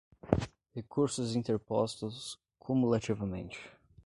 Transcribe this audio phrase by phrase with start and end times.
[0.73, 3.59] recursos interpostos, cumulativamente.